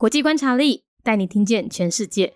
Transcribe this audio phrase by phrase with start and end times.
[0.00, 2.32] 国际观察力带你听见全世界。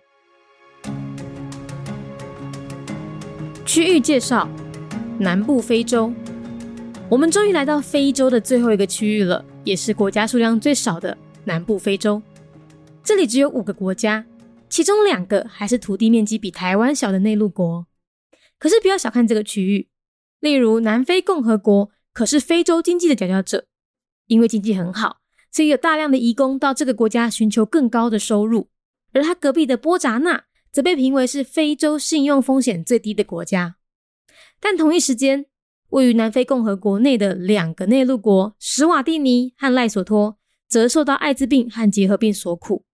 [3.65, 4.49] 区域介绍：
[5.17, 6.11] 南部非洲。
[7.09, 12.21] 我们终于来到非洲的最后一个区域了，也是国家数量最少的南部非洲。
[13.01, 14.25] 这里只有五个国家，
[14.67, 17.87] 其中两个还是土地面积比台湾小的内陆国。
[18.59, 19.87] 可是不要小看这个区域，
[20.41, 23.67] 例如南非共和国可是非洲经济的佼佼者，
[24.27, 25.21] 因为经济很好，
[25.53, 28.69] 所以有大量的移工到这个国家寻求更高的收入。
[29.13, 33.75] 而他隔壁的波扎纳则被评为是非洲信用风险最低的国家。
[34.59, 35.45] 但同一时间，
[35.89, 42.85] 位于南非共和国内的两个内陆国史瓦蒂尼和赖索托，则受到艾滋病和结核病所苦。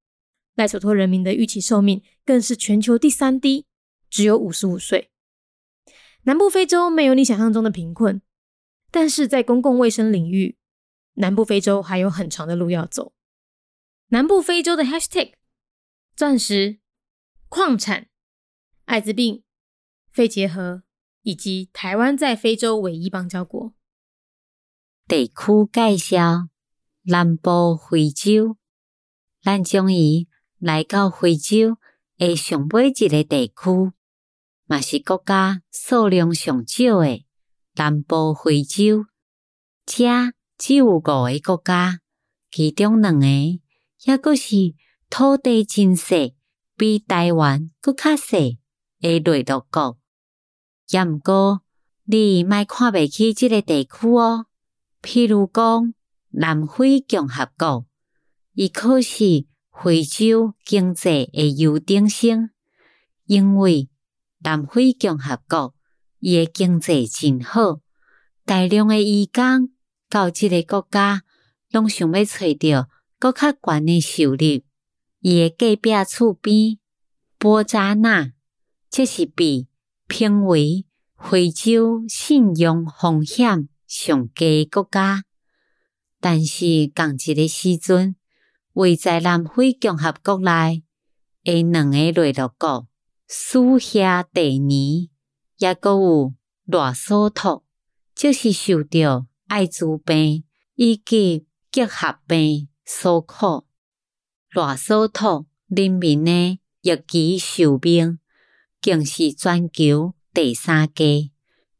[0.55, 3.66] 赖索托人民的预期寿命更是全球第三低，
[4.09, 5.09] 只有五十五岁。
[6.23, 8.22] 南部非洲没有你想象中的贫困，
[8.91, 10.58] 但是在公共卫生领域，
[11.20, 13.12] 南部非洲还有很长的路要走。
[14.08, 15.34] 南部非洲的 Hashtag：
[16.16, 16.80] 钻石、
[17.50, 18.08] 矿产、
[18.86, 19.44] 艾滋病、
[20.09, 20.84] 肺结核，
[21.23, 23.73] 以及台湾在非洲唯一邦交国。
[25.08, 25.34] 地区
[25.73, 26.47] 介绍：
[27.02, 28.56] 南部非洲，
[29.44, 31.78] 咱将伊来到非洲
[32.17, 33.92] 的上尾一个地区。
[34.66, 37.25] 嘛是国家数量上少的
[37.73, 39.06] 南部非洲，
[39.86, 40.06] 遮
[40.60, 42.02] 只有五个国家，
[42.52, 44.76] 其中两个抑阁是
[45.10, 46.36] 土地真细，
[46.76, 48.60] 比台湾阁较细
[49.00, 49.98] 的内陆国。
[50.90, 51.62] 也毋过，
[52.04, 54.48] 你莫看袂起即个地区哦。
[55.02, 55.94] 譬如讲，
[56.32, 57.86] 南非共和国，
[58.54, 62.50] 伊可是非洲经济的优等生，
[63.26, 63.90] 因为。
[64.42, 65.76] 南非共和国
[66.20, 67.82] 伊诶经济真好，
[68.46, 69.70] 大量诶移工
[70.10, 71.24] 到即个国家，
[71.72, 74.38] 拢想要找着搁较悬诶收入。
[75.20, 76.80] 伊诶隔壁厝边
[77.38, 78.32] 波扎纳，
[78.90, 79.68] 即是被
[80.08, 80.86] 评为
[81.18, 85.24] 非洲信用风险上低国家。
[86.19, 88.16] 但是共一个时阵，
[88.74, 90.84] 位在南非共和国内
[91.44, 92.88] 诶两个内陆国。
[93.28, 95.09] 苏夏第二，
[95.59, 96.34] 也阁有
[96.66, 97.64] 赖索托，
[98.16, 100.46] 即是受到艾滋病
[100.76, 103.66] 以及结核病所苦。
[104.52, 108.18] 赖索托人民的预期寿命
[108.82, 111.32] 竟是全球第三低，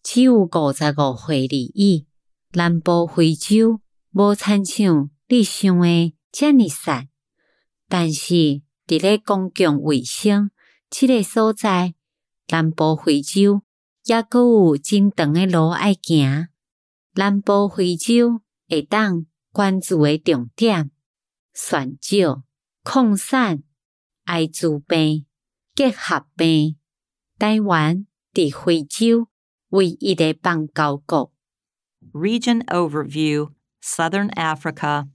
[0.03, 2.06] 只有五十五岁而已。
[2.52, 3.80] 南部非洲
[4.12, 7.07] 无亲像你想的遮尔善，
[7.88, 8.34] 但是
[8.86, 10.51] 伫咧公共卫生。
[10.90, 11.94] 这个所在，
[12.50, 13.62] 南部非洲
[14.06, 16.47] 也阁有真长的路爱行。
[17.19, 20.91] 南部非洲会当关注的重点：
[21.52, 22.42] 选少、
[22.82, 23.62] 矿产、
[24.25, 25.26] 艾滋病、
[25.75, 26.76] 结核病。
[27.38, 29.28] 台湾伫非洲
[29.69, 31.32] 唯一的邦交国。
[32.12, 35.08] Region overview: Southern Africa.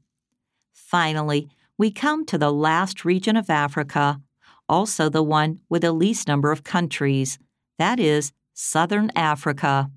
[0.73, 4.21] Finally, we come to the last region of Africa.
[4.69, 7.39] also the one with the least number of countries,
[7.77, 9.89] that is, Southern Africa.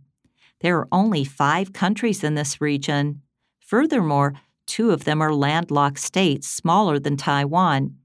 [0.62, 3.22] There are only five countries in this region.
[3.59, 4.34] Furthermore,
[4.66, 7.95] two of them are landlocked states smaller than Taiwan.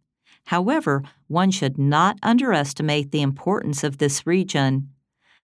[0.47, 4.91] However, one should not underestimate the importance of this region.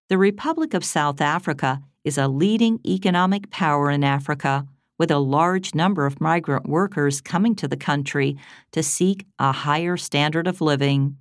[0.07, 4.65] The Republic of South Africa is a leading economic power in Africa
[4.97, 8.37] with a large number of migrant workers coming to the country
[8.71, 11.17] to seek a higher standard of living.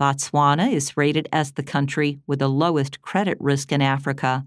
[0.00, 4.46] Botswana is rated as the country with the lowest credit risk in Africa.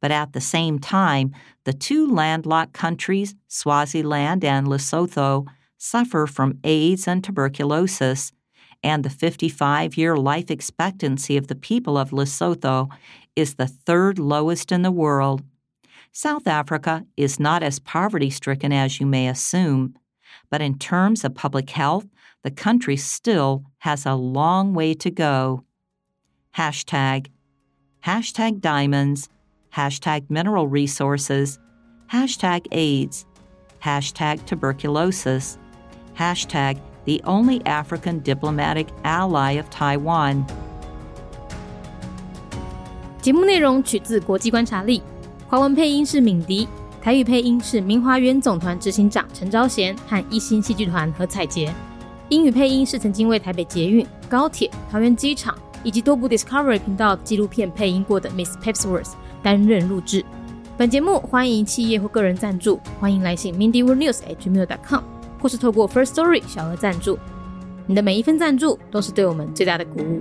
[0.00, 5.46] But at the same time, the two landlocked countries, Swaziland and Lesotho,
[5.78, 8.32] suffer from AIDS and tuberculosis,
[8.82, 12.88] and the 55 year life expectancy of the people of Lesotho
[13.36, 15.42] is the third lowest in the world.
[16.12, 19.94] South Africa is not as poverty stricken as you may assume,
[20.50, 22.06] but in terms of public health,
[22.42, 25.64] the country still has a long way to go.
[26.56, 27.28] Hashtag,
[28.04, 29.28] hashtag diamonds,
[29.73, 31.57] hashtag mineral resources,
[32.09, 33.25] hashtag AIDS,
[33.83, 35.57] hashtag tuberculosis,
[36.17, 40.45] hashtag the only African diplomatic ally of Taiwan.
[43.21, 45.01] 节目内容取自国际观察力。
[45.47, 46.67] 华文配音是敏迪，
[47.01, 51.73] 台语配音是明华园总团执行长陈昭贤和一星戏剧团何彩杰，
[52.29, 60.24] 英语配音是曾经为台北捷运、高铁、桃园机场以及多部 Discovery 频道纪录片配音过的 Miss Pepsworth 担任录制。
[60.76, 65.02] 本节目欢迎企业或个人赞助，欢迎来信 mindyworldnews@gmail.com。
[65.40, 67.18] 或是透过 First Story 小额赞助。
[67.86, 70.20] 你的每一份赞助都是对我们最大的鼓舞。